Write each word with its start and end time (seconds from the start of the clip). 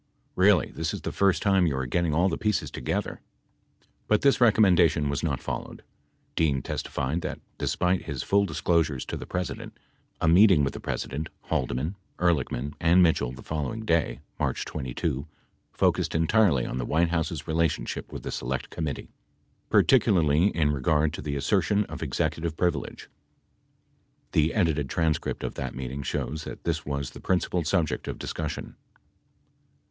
Really, 0.35 0.71
this 0.71 0.95
is 0.95 1.01
the 1.01 1.11
first 1.11 1.43
time 1.43 1.67
you 1.67 1.77
are 1.77 1.85
getting 1.85 2.11
all 2.11 2.27
the 2.27 2.35
pieces 2.35 2.71
together, 2.71 3.21
[pp. 4.01 4.07
203 4.07 4.07
4.] 4.07 4.07
But 4.07 4.21
this 4.23 4.41
recommendation 4.41 5.09
was 5.11 5.21
not 5.21 5.43
followed. 5.43 5.83
Dean 6.35 6.63
testified 6.63 7.21
that, 7.21 7.39
despite 7.59 8.05
his 8.05 8.23
full 8.23 8.43
disclosures 8.45 9.05
to 9.05 9.15
the 9.15 9.27
President, 9.27 9.77
a 10.19 10.27
meeting 10.27 10.63
with 10.63 10.73
the 10.73 10.79
Presi 10.79 11.09
dent, 11.09 11.29
Hal 11.49 11.67
deman, 11.67 11.93
Ehrlichman 12.17 12.73
and 12.79 13.03
Mitchell 13.03 13.31
the 13.31 13.43
following 13.43 13.85
day, 13.85 14.21
March 14.39 14.65
22, 14.65 15.27
focused 15.71 16.15
entirely 16.15 16.65
on 16.65 16.79
the 16.79 16.85
White 16.87 17.09
House's 17.09 17.47
relationship 17.47 18.11
with 18.11 18.23
the 18.23 18.31
Select 18.31 18.71
Committee, 18.71 19.11
particularly 19.69 20.47
in 20.47 20.71
regard 20.71 21.13
to 21.13 21.21
the 21.21 21.35
assertion 21.35 21.83
of 21.83 22.01
executive 22.01 22.57
privilege. 22.57 23.07
The 24.31 24.55
edited 24.55 24.89
transcript 24.89 25.43
of 25.43 25.53
that 25.53 25.75
meeting 25.75 26.01
shows 26.01 26.43
that 26.45 26.63
this 26.63 26.87
was 26.87 27.11
the 27.11 27.21
principal 27.21 27.63
subject 27.63 28.07
of 28.07 28.17
discussion. 28.17 28.75